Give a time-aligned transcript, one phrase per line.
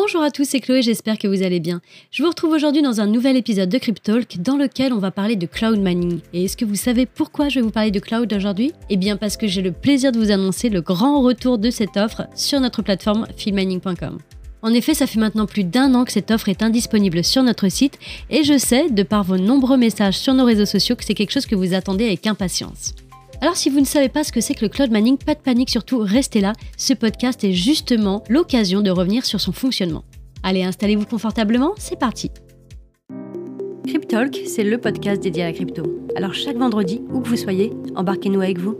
[0.00, 1.80] Bonjour à tous, c'est Chloé, j'espère que vous allez bien.
[2.12, 5.34] Je vous retrouve aujourd'hui dans un nouvel épisode de Cryptalk dans lequel on va parler
[5.34, 6.20] de cloud mining.
[6.32, 8.72] Et est-ce que vous savez pourquoi je vais vous parler de cloud aujourd'hui?
[8.90, 11.96] Eh bien parce que j'ai le plaisir de vous annoncer le grand retour de cette
[11.96, 14.18] offre sur notre plateforme filmining.com.
[14.62, 17.68] En effet, ça fait maintenant plus d'un an que cette offre est indisponible sur notre
[17.68, 17.98] site
[18.30, 21.32] et je sais, de par vos nombreux messages sur nos réseaux sociaux, que c'est quelque
[21.32, 22.94] chose que vous attendez avec impatience.
[23.40, 25.40] Alors si vous ne savez pas ce que c'est que le cloud mining, pas de
[25.40, 26.54] panique, surtout restez là.
[26.76, 30.04] Ce podcast est justement l'occasion de revenir sur son fonctionnement.
[30.42, 32.32] Allez, installez-vous confortablement, c'est parti.
[33.86, 35.82] Cryptalk, c'est le podcast dédié à la crypto.
[36.16, 38.76] Alors chaque vendredi, où que vous soyez, embarquez-nous avec vous.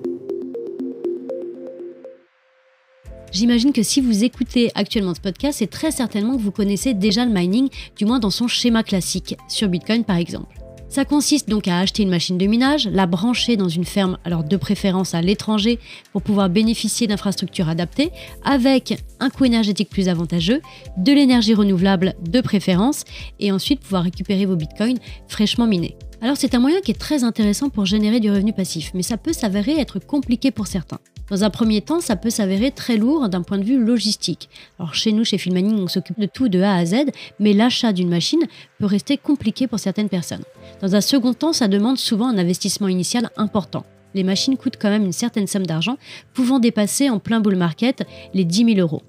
[3.31, 7.25] J'imagine que si vous écoutez actuellement ce podcast, c'est très certainement que vous connaissez déjà
[7.25, 10.58] le mining, du moins dans son schéma classique, sur Bitcoin par exemple.
[10.89, 14.43] Ça consiste donc à acheter une machine de minage, la brancher dans une ferme, alors
[14.43, 15.79] de préférence à l'étranger,
[16.13, 18.11] pour pouvoir bénéficier d'infrastructures adaptées,
[18.43, 20.63] avec un coût énergétique plus avantageux,
[20.97, 23.05] de l'énergie renouvelable de préférence,
[23.39, 25.97] et ensuite pouvoir récupérer vos bitcoins fraîchement minés.
[26.21, 29.17] Alors c'est un moyen qui est très intéressant pour générer du revenu passif, mais ça
[29.17, 30.99] peut s'avérer être compliqué pour certains.
[31.31, 34.49] Dans un premier temps, ça peut s'avérer très lourd d'un point de vue logistique.
[34.81, 37.05] Alors chez nous, chez Filmani, on s'occupe de tout de A à Z,
[37.39, 38.43] mais l'achat d'une machine
[38.81, 40.43] peut rester compliqué pour certaines personnes.
[40.81, 43.85] Dans un second temps, ça demande souvent un investissement initial important.
[44.15, 45.99] Les machines coûtent quand même une certaine somme d'argent,
[46.35, 48.03] pouvant dépasser en plein bull market
[48.35, 49.03] les 10 000 euros.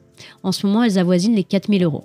[0.44, 2.04] En ce moment, elles avoisinent les 4 000 euros.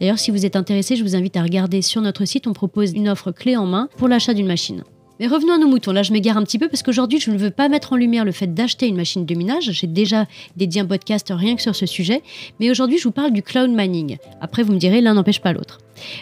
[0.00, 2.92] D'ailleurs, si vous êtes intéressé, je vous invite à regarder sur notre site, on propose
[2.92, 4.82] une offre clé en main pour l'achat d'une machine.
[5.18, 5.92] Mais revenons à nos moutons.
[5.92, 8.24] Là, je m'égare un petit peu parce qu'aujourd'hui, je ne veux pas mettre en lumière
[8.24, 9.70] le fait d'acheter une machine de minage.
[9.72, 12.22] J'ai déjà dédié un podcast rien que sur ce sujet.
[12.60, 14.18] Mais aujourd'hui, je vous parle du cloud mining.
[14.42, 15.78] Après, vous me direz, l'un n'empêche pas l'autre.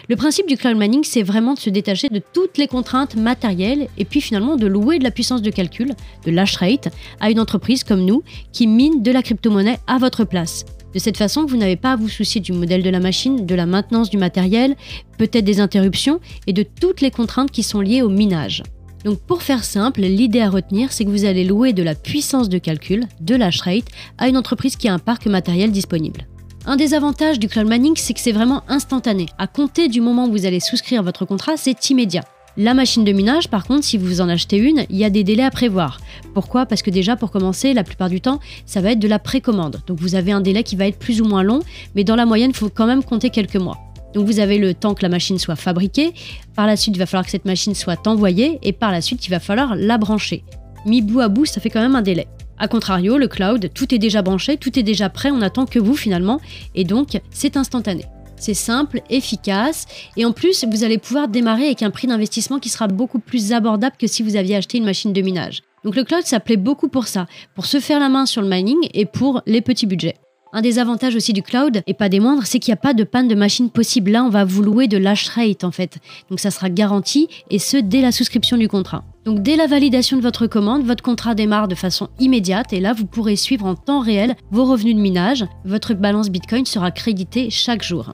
[0.07, 3.89] Le principe du cloud mining, c'est vraiment de se détacher de toutes les contraintes matérielles
[3.97, 5.93] et puis finalement de louer de la puissance de calcul,
[6.25, 6.87] de l'hash rate,
[7.19, 10.63] à une entreprise comme nous qui mine de la crypto-monnaie à votre place.
[10.95, 13.53] De cette façon, vous n'avez pas à vous soucier du modèle de la machine, de
[13.53, 14.77] la maintenance du matériel,
[15.17, 18.63] peut-être des interruptions et de toutes les contraintes qui sont liées au minage.
[19.03, 22.47] Donc pour faire simple, l'idée à retenir, c'est que vous allez louer de la puissance
[22.47, 26.27] de calcul, de l'hash rate, à une entreprise qui a un parc matériel disponible.
[26.65, 29.25] Un des avantages du cloud mining, c'est que c'est vraiment instantané.
[29.37, 32.23] À compter du moment où vous allez souscrire votre contrat, c'est immédiat.
[32.57, 35.25] La machine de minage, par contre, si vous en achetez une, il y a des
[35.25, 35.99] délais à prévoir.
[36.33, 36.65] Pourquoi?
[36.65, 39.81] Parce que déjà, pour commencer, la plupart du temps, ça va être de la précommande.
[39.87, 41.59] Donc vous avez un délai qui va être plus ou moins long,
[41.95, 43.77] mais dans la moyenne, il faut quand même compter quelques mois.
[44.13, 46.13] Donc vous avez le temps que la machine soit fabriquée,
[46.55, 49.27] par la suite, il va falloir que cette machine soit envoyée, et par la suite,
[49.27, 50.45] il va falloir la brancher.
[50.85, 52.27] Mis bout à bout, ça fait quand même un délai.
[52.57, 55.79] A contrario, le cloud, tout est déjà branché, tout est déjà prêt, on attend que
[55.79, 56.39] vous finalement,
[56.73, 58.05] et donc c'est instantané.
[58.45, 62.69] C'est simple, efficace et en plus, vous allez pouvoir démarrer avec un prix d'investissement qui
[62.69, 65.63] sera beaucoup plus abordable que si vous aviez acheté une machine de minage.
[65.83, 67.25] Donc le cloud, ça plaît beaucoup pour ça,
[67.55, 70.13] pour se faire la main sur le mining et pour les petits budgets.
[70.53, 72.93] Un des avantages aussi du cloud, et pas des moindres, c'est qu'il n'y a pas
[72.93, 74.11] de panne de machine possible.
[74.11, 75.97] Là, on va vous louer de l'hash rate en fait.
[76.29, 79.03] Donc ça sera garanti, et ce, dès la souscription du contrat.
[79.25, 82.93] Donc dès la validation de votre commande, votre contrat démarre de façon immédiate, et là,
[82.93, 85.47] vous pourrez suivre en temps réel vos revenus de minage.
[85.65, 88.13] Votre balance Bitcoin sera créditée chaque jour.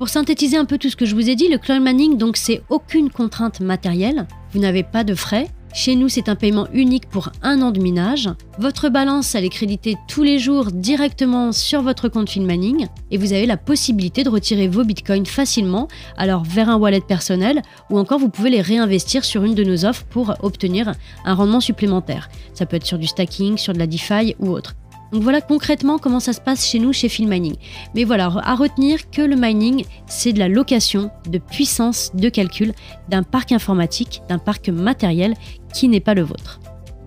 [0.00, 2.38] Pour synthétiser un peu tout ce que je vous ai dit, le cloud mining, donc
[2.38, 5.48] c'est aucune contrainte matérielle, vous n'avez pas de frais.
[5.74, 8.30] Chez nous, c'est un paiement unique pour un an de minage.
[8.58, 13.34] Votre balance, elle est créditée tous les jours directement sur votre compte Finmaning et vous
[13.34, 17.60] avez la possibilité de retirer vos bitcoins facilement, alors vers un wallet personnel
[17.90, 20.94] ou encore vous pouvez les réinvestir sur une de nos offres pour obtenir
[21.26, 22.30] un rendement supplémentaire.
[22.54, 24.76] Ça peut être sur du stacking, sur de la DeFi ou autre.
[25.12, 27.56] Donc voilà concrètement comment ça se passe chez nous chez Mining.
[27.94, 32.72] Mais voilà, à retenir que le mining, c'est de la location de puissance de calcul
[33.08, 35.34] d'un parc informatique, d'un parc matériel
[35.74, 36.60] qui n'est pas le vôtre.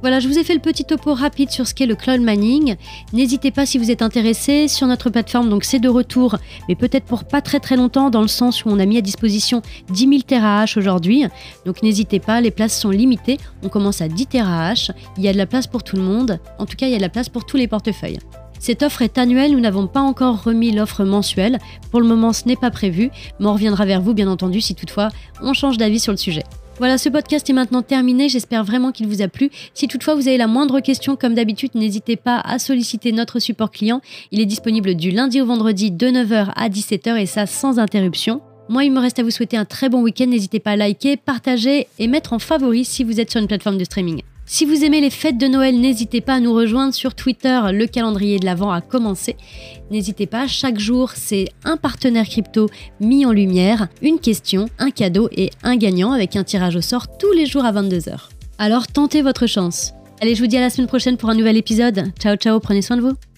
[0.04, 2.76] Voilà, je vous ai fait le petit topo rapide sur ce qu'est le cloud mining.
[3.14, 6.36] N'hésitez pas si vous êtes intéressé sur notre plateforme, donc c'est de retour,
[6.68, 9.02] mais peut-être pour pas très très longtemps, dans le sens où on a mis à
[9.02, 11.24] disposition 10 000 TH aujourd'hui.
[11.66, 13.38] Donc n'hésitez pas, les places sont limitées.
[13.64, 14.92] On commence à 10 TH.
[15.16, 16.38] Il y a de la place pour tout le monde.
[16.60, 18.20] En tout cas, il y a de la place pour tous les portefeuilles.
[18.60, 21.60] Cette offre est annuelle, nous n'avons pas encore remis l'offre mensuelle.
[21.92, 23.10] Pour le moment, ce n'est pas prévu,
[23.40, 25.08] mais on reviendra vers vous, bien entendu, si toutefois
[25.42, 26.44] on change d'avis sur le sujet.
[26.80, 28.30] Voilà, ce podcast est maintenant terminé.
[28.30, 29.52] J'espère vraiment qu'il vous a plu.
[29.74, 33.70] Si toutefois vous avez la moindre question, comme d'habitude, n'hésitez pas à solliciter notre support
[33.70, 34.02] client.
[34.32, 38.42] Il est disponible du lundi au vendredi de 9h à 17h et ça sans interruption.
[38.70, 40.26] Moi, il me reste à vous souhaiter un très bon week-end.
[40.26, 43.78] N'hésitez pas à liker, partager et mettre en favori si vous êtes sur une plateforme
[43.78, 44.24] de streaming.
[44.46, 47.60] Si vous aimez les fêtes de Noël, n'hésitez pas à nous rejoindre sur Twitter.
[47.72, 49.38] Le calendrier de l'Avent a commencé.
[49.90, 52.70] N'hésitez pas, chaque jour, c'est un partenaire crypto
[53.00, 57.18] mis en lumière, une question, un cadeau et un gagnant avec un tirage au sort
[57.18, 58.30] tous les jours à 22h.
[58.58, 59.94] Alors tentez votre chance.
[60.22, 62.12] Allez, je vous dis à la semaine prochaine pour un nouvel épisode.
[62.20, 63.33] Ciao ciao, prenez soin de vous.